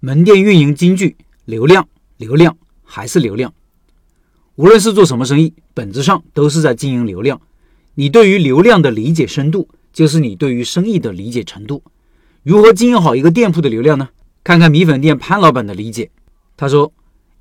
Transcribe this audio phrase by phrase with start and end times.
[0.00, 3.52] 门店运营金句：流量，流量，还是流量。
[4.54, 7.40] 无论是做什么生意，本质上都是在经营流量。
[7.96, 11.82] 你对于流量的理解深度，就是你对于生意的理解程度。
[12.44, 14.08] 如何经营好一个店铺的流量呢？
[14.44, 16.08] 看看米粉店潘老板的理解。
[16.56, 16.92] 他说：“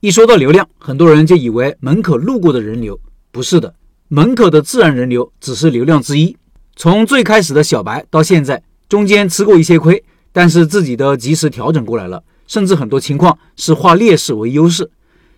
[0.02, 3.00] 一说到流量，很多人就以为门口路过的人流，
[3.32, 3.76] 不是的，
[4.08, 6.36] 门口的自然人流只是流量之一。
[6.76, 14.90] 从最开始的小白到现在，中间吃过一些亏，但是自己的及时调整过来了。”甚至很多情况是化劣势为优势。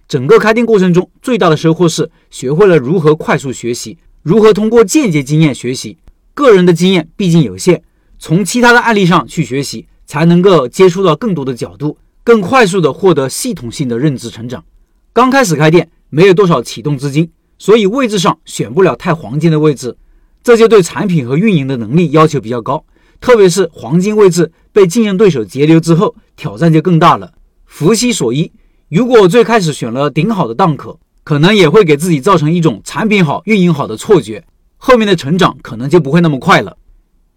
[0.07, 5.97] 整个开店过程中，最大的收获是学会了如何快速学习，如何通过间接经验学习。
[6.33, 7.83] 个人的经验毕竟有限，
[8.17, 14.63] 从其他的案例上去学习，才能够接触到更多的角度，更快速地获得系统性的认知成长。
[15.11, 19.95] 刚开始开店，没有多少启动资金，所以位置上选不了太黄金的位置，
[20.41, 22.83] 这就对产品和运营的能力要求比较高。
[23.21, 27.33] 特别是黄金位置被竞争对手截流之后，挑战就更大了。
[27.65, 28.51] 福兮所依，
[28.89, 34.43] 如果最开始选了顶好的档口，可能也会给自己造成一种产品好、运营好的错觉，
[34.77, 36.77] 后面的成长可能就不会那么快了。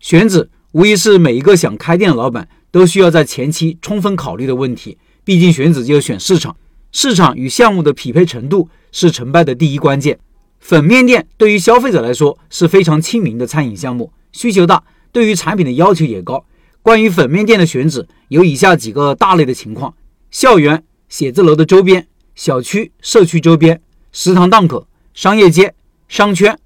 [0.00, 4.96] 选址无疑是每一个想开店的老板都需要在前期充分考虑的问题。
[5.24, 6.56] 毕竟选址就要选市场，
[6.90, 10.18] 市场与项目的匹配程度是成败的第一关键。
[10.58, 14.82] 粉面店对于消费者来说是非常亲民的餐饮项目，需求大。
[15.12, 16.44] 对于产品的要求也高。
[16.80, 19.94] 关于粉面店的选址，有以下几个大类的情况：
[20.30, 25.74] 校园、写字楼的周边、小区、社区周边、食堂档口、商业街、
[26.08, 26.58] 商圈、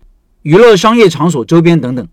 [0.42, 2.08] 娱乐商业场所周边等等。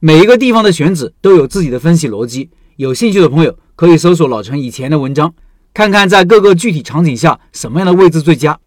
[0.00, 2.50] 每一个地方的选址都有自己的分析逻辑。
[2.76, 5.32] 有兴趣的朋友可以搜索老陈以前的文章，
[5.72, 8.58] 看看在各个具体场景下什么样的位置最佳。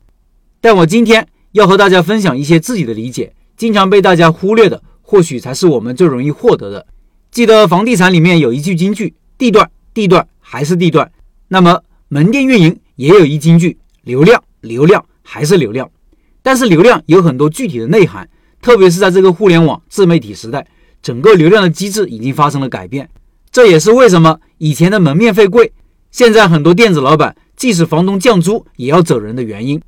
[0.62, 6.88] 但我今天要和大家分享一些自己的理解，经常被大家忽略的，或许才是我们最容易获得的。
[7.32, 11.12] 记得房地产里面有一句金句：地段，地段还是地段。
[11.50, 15.90] 那么门店运营也有一金句：流量，流量还是流量。
[16.42, 18.28] 但是流量有很多具体的内涵，
[18.62, 20.66] 特别是在这个互联网自媒体时代，
[21.02, 23.10] 整个流量的机制已经发生了改变。
[23.52, 25.74] 这也是为什么以前的门面费贵，
[26.10, 29.82] 现在很多店子老板即使房东降租也要走人的原因。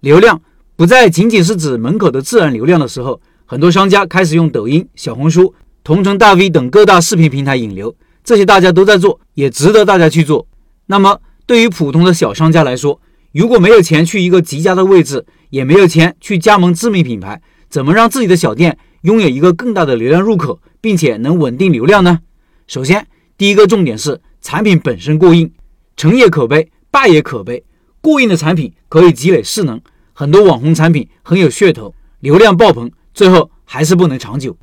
[0.00, 0.42] 流量
[0.76, 5.54] 不再仅仅是指门口的自然流量的时候，很多商家开始用抖音、小红书。
[5.84, 10.46] 同城大 V 等各大视频平台引流，这些大家都在做，也值得大家去做。
[10.86, 13.00] 那么，对于普通的小商家来说，
[13.32, 22.20] 如果没有钱去一个极佳的位置，也没有钱去加盟知名品牌，怎么让自己的小店拥有一个更大的流量入口，并且能稳定流量呢？
[22.68, 25.52] 首先，第一个重点是产品本身过硬，
[25.96, 27.64] 成也可悲，败也可悲。
[28.00, 29.80] 过硬的产品可以积累势能，
[30.12, 34.56] 很多网红产品很有噱头，流量爆棚，最后还是不能长久。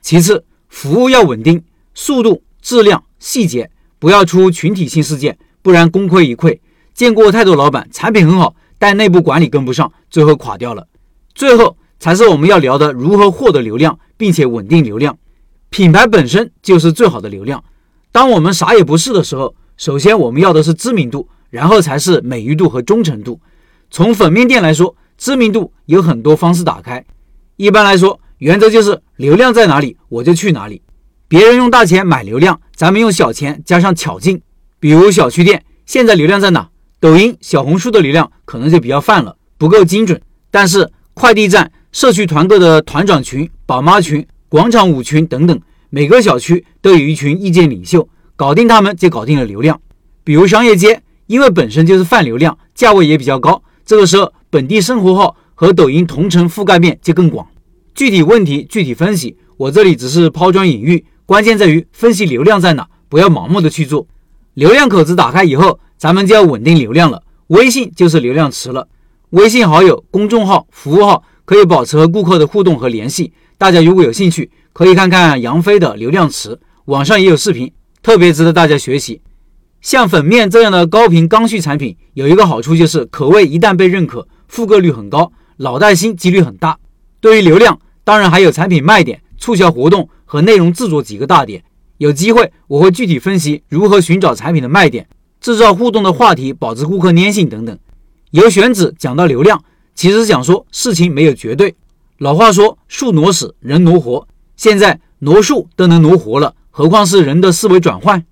[0.00, 1.62] 其次，服务要稳定，
[1.94, 3.70] 速度、质量、细节
[4.00, 6.58] 不要出群体性事件，不然功亏一篑。
[6.92, 10.88] 见过太多老板，产品很好，但内部管理跟不上，最后垮掉了。
[11.32, 15.16] 最后才是我们要聊的如何获得流量，并且稳定流量。
[15.70, 17.62] 品牌本身就是最好的流量。
[18.10, 23.40] 当我们啥也不是的时候，首先我们要的是知名度，然后才是美誉度和忠诚度。
[23.92, 27.04] 从粉面店来说，知名度有很多方式打开。
[27.54, 28.18] 一般来说。
[28.38, 30.82] 原则就是流量在哪里，我就去哪里。
[31.28, 34.40] 别人用大钱买流量，咱们用小钱加上巧劲。
[34.78, 36.68] 比如小区店，现在流量在哪？
[37.00, 40.20] 抖音、小红书的流量可能就比较泛了，不够精准。
[40.50, 49.80] 但是快递站、社区团购的团长群、宝妈群、广场舞群等等，每个小区都有一群意见领袖，搞定他们就搞定了流量。
[50.22, 57.46] 比如商业街，因为本身就是泛流量，价位也比较高，这个时候本地生活号和抖音同城覆盖面就更广。
[57.94, 64.06] 具体问题具体分析，我这里只是抛砖引玉，关键在于分析流量在哪，不要盲目的去做。
[64.54, 67.22] 流量口子打开以后，咱们就要稳定流量了。
[67.48, 68.88] 微信就是流量池了，
[69.30, 73.32] 微信好友、公众号、服务号可以保持和顾客的互动和联系。
[73.56, 77.72] 大家如果有兴趣，可以看看杨飞的流量池，网上也有视频，
[78.02, 79.20] 特别值得大家学习。
[79.80, 86.76] 像粉面这样的高频刚需产品，有一个好处就是口味一旦被认可，复购率很高，老带新几率很大。
[87.20, 91.64] 对于流量，当然还有产品卖点、促销活动和内容制作几个大点。
[91.98, 95.08] 有机会我会具体分析如何寻找产品的卖点，
[95.40, 97.78] 制造互动的话题，保持顾客粘性等等。
[98.30, 99.64] 由选址讲到流量，
[99.94, 101.74] 其实想说事情没有绝对。
[102.18, 104.26] 老话说树挪死，人挪活。
[104.56, 108.24] 现在挪树都能挪活了，何况是人的思维转换？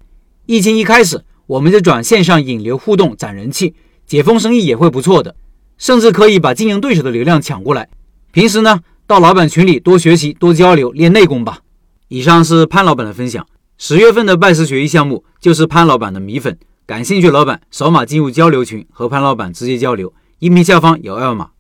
[0.47, 3.75] 疫情一开始，我们就转线上引流互动攒人气，
[4.07, 5.37] 解封生意也会不错的，
[5.79, 7.89] 甚至可以把竞争对手的流量抢过来。
[8.33, 8.81] 平时呢，
[9.13, 11.59] 到老板群里多学习、多交流、练内功吧。
[12.09, 13.47] 以上是潘老板的分享。
[13.77, 16.57] 十月份的拜师学艺项目就是潘老板的米粉，
[16.87, 21.51] 感兴趣老板扫码进入交流群和潘老板直接交流，音频下方有二维码。